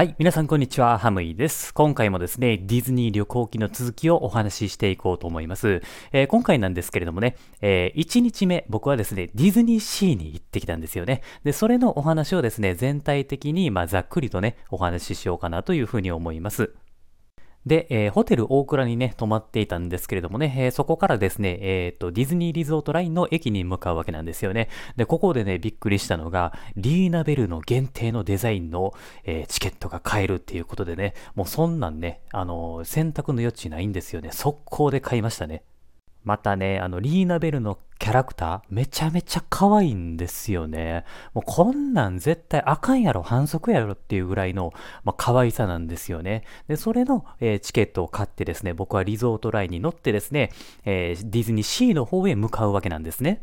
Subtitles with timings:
[0.00, 0.14] はい。
[0.18, 0.96] 皆さん、こんにちは。
[0.96, 1.74] ハムイです。
[1.74, 5.82] 今回もですね、ディズニー旅行記の続きをお話ししていこうと思います。
[6.12, 11.20] えー、今回なんですけれどもね、えー、1日目、僕はですね、ディズニーシーに行ってきたんですよね。
[11.44, 16.72] で、それのお話をですね、全体的に、まあ、ざっくりとね、お話ししようかなというふうに思います。
[17.66, 24.68] で、えー、ホテル大倉にね、泊まっていたんですけれどもね、えー、そこからですね、えっ、ー、と、ディズニーリゾートラインの駅に向かうわけなんですよね。
[24.96, 34.30] で、ここでね、びっくりしたのが、リーナベルの限定のデザインの、えチケットが買えるっていうことでね、もうそんなんね、あの選択の余地ないんですよね。
[34.32, 35.62] 速攻で買いましたね。
[36.24, 41.04] またね、あの、リーナベルのキャラクター、めちゃめちゃ可愛いんですよね。
[41.34, 44.72] もうこんなん絶対あかんやろ、反則やろっていうぐらいの、
[45.04, 46.44] まあ、可愛さなんですよね。
[46.66, 50.50] で、それの、えー、チケットを買ってですね、僕はリゾートラインに乗ってですね、
[50.84, 53.42] えー、ディズニーシーの方へ向かうわけなんですね。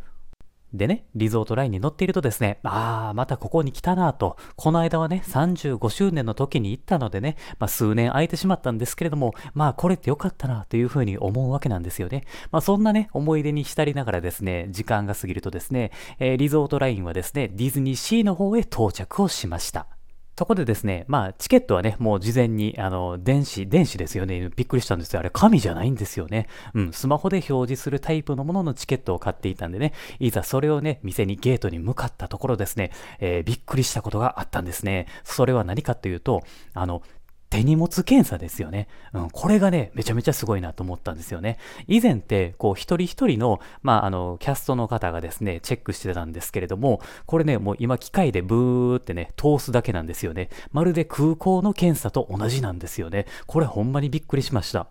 [0.73, 12.25] でね、リゾートラインに乗っているとですね、ああ、またここに来たなと、この間はね、35周年の時に行ったのでね、まあ、数年空いてしまったんですけれども、まあこれってよかったなというふうに思うわけなんですよね。
[12.51, 19.96] まあそんなね、思い出に浸りながらですね、時間が過ぎるとですね、えー、リゾートラインはですね、ディズニーシーの方へ到着をしました。
[20.37, 24.49] そこでですね、まあ、チケットはね、もう事前に、あの、電子、電子ですよね。
[24.55, 25.19] びっくりしたんですよ。
[25.19, 26.47] あれ、紙じゃないんですよね。
[26.75, 35.07] うん、スマホで表示するタイプのもののチケットを買っていたんでね、いざそれをね、店にゲートに向かったところですね、えー、びっくりしたことがあったんですね。
[35.23, 36.43] それは何かというと、
[36.75, 37.01] あの、
[37.49, 38.87] 手荷物検査ですよね。
[39.13, 41.57] うん、これがね、めちゃめちゃすごいなと思ったんですよね。
[41.87, 50.49] 以前って、こう、一人一人の、まあ、あの、キャストの方がですね、チェックしてたんですけれども、これね、もう今機械でブーってね、通すだけなんですよね。
[50.71, 53.25] まるで空港の検査と同じなんですよね。
[53.45, 54.87] これほんまにびっくりしました。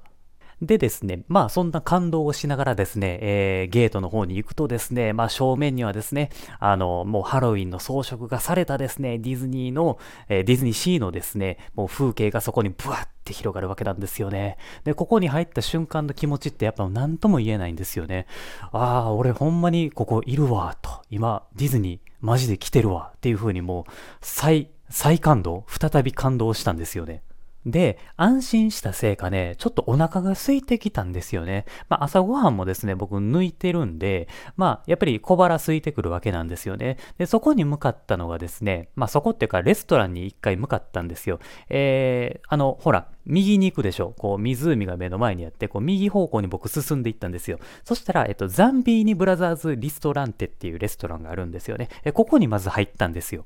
[0.62, 14.56] でですね、まあそんな感動をしながらですね、えー、ゲートの方に行くとですね、まあ正面にはですね、あの、もうハロウィンの装飾がされたですね、ディズニーの、えー、ディズニーシーのですね、もう風景がそこにブワッて広がるわけなんですよね。
[14.84, 18.26] で、ここに入った瞬間の気持ちってやっぱ何とも言えないんですよね。
[18.72, 21.02] ああ、俺ほんまにここいるわ、と。
[21.10, 27.22] 今、ディズニーマジで来てるわ、っていう風にもう、再、再感動再び感動したんですよね。
[27.66, 31.66] で、安心したせいかね、ちょっとお腹が空いてきたんですよね。
[31.88, 36.96] まあ朝ごはんもですね、僕抜いてるんで、まあやっぱり小腹空いてくるわけなんですよね。
[37.18, 41.40] で、そこに向かったのがですね、まあそこっていうかレストランに一回向かったんですよ。
[41.68, 44.14] えー、あの、ほら、右に行くでしょ。
[44.16, 47.58] こう、湖が目の前にあって、こう、右方向に僕進んでいったんですよ。
[47.84, 51.88] そしたら、えっと、ザンビーニブラザーズリストランテっていうレストランがあるんですよね。
[52.04, 53.44] えここにまず入ったんですよ。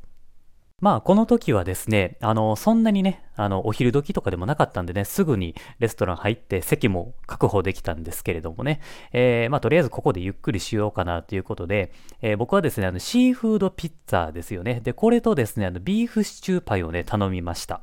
[0.81, 8.81] まあ、この時はですね、あの、そんなにね、あの、お昼時とかでもなかったんでね、すぐにレストラン入って席も確保できたんですけれどもね、
[9.13, 11.93] えー、まあ、とりあえずここでゆっくりしようかなということで、
[12.23, 14.81] えー、僕はですね、あの、シーフードピッツァですよね。
[14.83, 17.83] で、これとですね、あの、ビーフシチューパイをね、頼みました。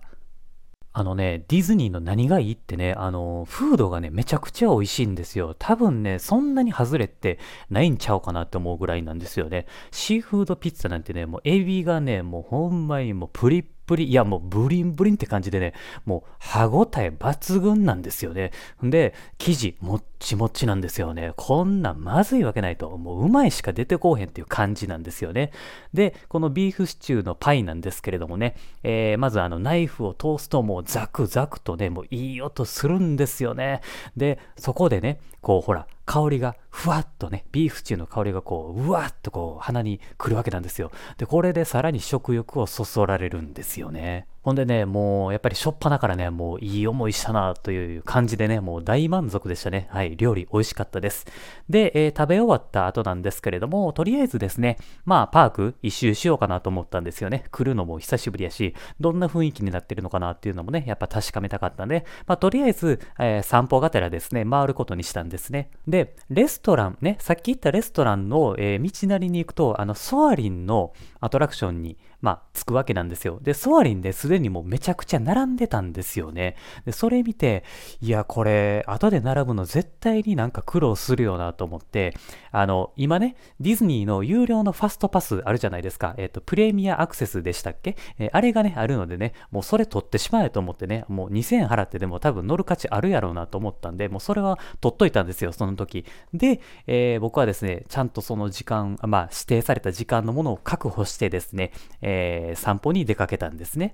[0.99, 5.55] あのね、ディズニーの何がいいってね、あの、フードがね、めちゃくちゃ美味しいんですよ。
[5.59, 7.37] 多分ね、そんなに外れって
[7.69, 9.67] ないんちゃうかなって思うぐらいなんですよね。
[9.91, 15.73] シーフードピッツァなんてね、もうエビがね、もうほんまにもうプリッぷり、いやもうブリンブリンって感じでね、
[16.05, 18.51] もう歯ごたえ抜群なんですよね。
[18.83, 21.33] で、生地もっちもちなんですよね。
[21.37, 25.51] こんなまずいわけないと、もううまいしか出てこうへんっていう感じなんですよね。
[25.93, 33.81] で、このビーフシチューのパイなんですけれどもね、えー、まずあのナイフを通すともうザクザクとね、もういい音するんですよね。
[34.15, 40.91] で、そこでね、こうほら、香りがふわっとね、ビーフシチューの香りがこう、うわっとこう、鼻にくるわけなんですよ。
[41.17, 44.27] で、これでさらに食欲をそそられるんですよね。
[44.47, 49.89] ほんでね、もうやっぱりしょっぱなからね、もういい思いしたなという感じでね、もう大満足でしたね。
[49.91, 51.25] はい、料理美味しかったです。
[51.67, 57.43] で、えー、食べ終わった後なんですけれども、とりあえずですね、まあパーク一周しようかなと思ったんですよね。
[57.51, 65.71] 来るのも久しぶりやし、どんな雰囲気になってるのかなっていうのもね、やっぱ確かめたかったんで、まあとりあえず、えー、散歩がてらですね、回ることにしたんですね。
[65.89, 73.39] で、レストランね、さっき言ったレストランの、えー、道なりに行くと、あの、ソアリンのアトラクションにまあ、つくわけなんですよ。
[73.41, 76.55] で、ソアリンですでにもめちゃくちゃ並んでたんですよね。
[76.85, 77.63] で、それ見て、
[78.01, 82.13] いや、これ、後で並ぶの絶対になんか苦労するよなと思って、
[82.51, 86.15] あの、今ね、ディズニーの有料のファストパスあるじゃないですか。
[86.17, 96.05] えっ、ー、と、プレミアアクセスでしたっけ、えー、あれがね、あるのでね、もうそれ取ってしまえと思ってね、もう2000円払ってでも多分乗る価値あるやろうなと思ったんで、もうそれは取っといたんですよ、その時。
[96.33, 103.93] で、えー、僕はですね、ちゃんとその時間、まあ、指定された時間のものを確保してですね、えー、散歩に出かけたんですね。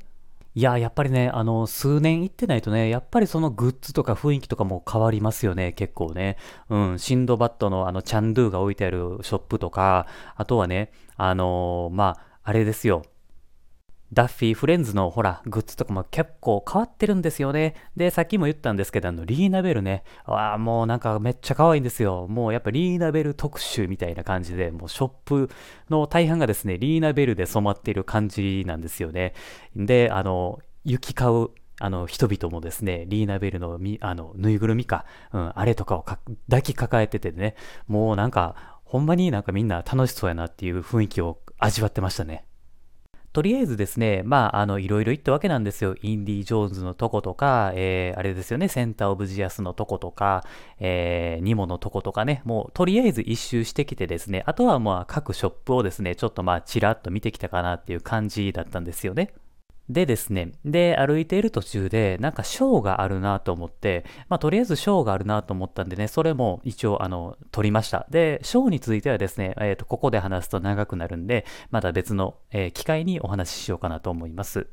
[0.55, 6.37] いや、やっぱりね、あの、数年行ってないとね、やっぱりそのグッズとか雰囲気とかも変わりますよね、結構ね。
[6.69, 10.05] うん、シンドバッドのあの、チャンドゥが置いてあるショップとか、
[10.35, 13.03] あとはね、あのー、まあ、あれですよ。
[14.13, 17.73] ダッフィーフレンズのほら、グッズとかも結構変わってるんですよね。
[17.97, 20.03] で、さっきも言ったんですけど、あの、リーナベルね。
[20.25, 22.27] ああ、もうなんかめっちゃ可愛いんですよ。
[22.27, 25.49] もうやっぱリーナベル特集みたいな感じで、もうショップ
[25.89, 29.33] の大半がですね、リーナベルで染まっている感じなんですよね。
[29.75, 31.49] で、あの、行き交う
[31.79, 37.55] あの、人々もですね、リーナベルのみ、あの、ぬいぐるみか、うん、あれとかを抱きかかえててね、
[37.87, 42.45] もうなんか、ほんまになんかみんな楽しそうやなっていう雰囲気を味わってましたね。
[43.33, 45.95] とりあえずですね、まあ、あの、いろいろ言ったわけなんですよ。
[46.03, 50.45] インディ・ジョーンズのとことか、えー、あれですよね、センター・オブ・ジアスのとことか、
[50.79, 59.33] えー、ニモのとことかね、もう、とりあえず一周してきてですね、あとはまあ、各ショップをですね、ちょっとまあ、ちらっと見てきたかなっていう感じだったんですよね。
[59.89, 68.07] でですね、で、歩いている途中で、なんかショーがあるなと思って、まあ、とりあえずショーがあるなと思ったんでね、それも一応、あの、撮りました。
[68.09, 74.67] で、ショーについてはですね、えっ、ー、と、ここで話すと長くなるんで、また別の、えー、機会にお話ししようかなと思います。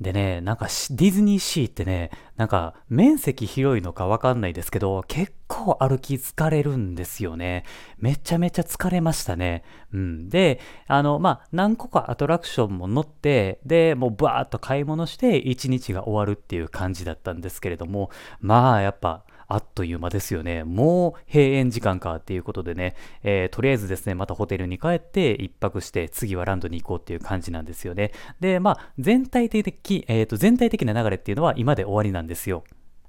[0.00, 7.64] でね、なんかディズニーシーってね、なんか面積広いのかわかんないですけど、結構歩き疲れるんですよね。
[7.96, 9.64] めちゃめちゃ疲れましたね。
[9.94, 10.28] うん。
[10.28, 18.10] で、あの、まあ、何個かアトラクションも乗って、で、もうバーっと買い物して一日が終わるっていう感じだったんですけれども、
[18.40, 20.64] まあ、やっぱ、あっという間ですよね。
[20.64, 28.12] もう閉園時間かっていうことでね、えー、とりあえずですね、またホテルに帰って一泊して次はランドに行こうっていう感じなんですよね。
[28.40, 32.64] で、まあ、全体的、えー、と全体的な流れっていうのは今で終わりなんですよ。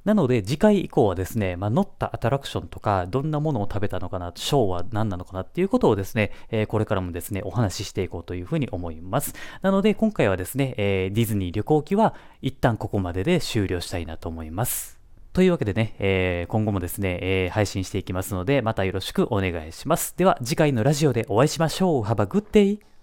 [0.07, 9.33] なので、次回以降はですね、まあ、乗ったアトラクションとか、どんなものを食べたのかな、ショーは何なのかなっていうことをですね、えー、これからもですね、お話ししていこうというふうに思います。
[9.61, 14.96] なので、今回はですね、えー、ディズニー旅行記は一旦ここまでで終了したいなと思います。
[15.37, 20.15] というわけでね、えー、今後もですね、えー、配信していきますので、またよろしくお願いします。
[20.17, 22.01] では、次回のラジオでお会いしましょう。
[22.01, 22.96] Have a good day!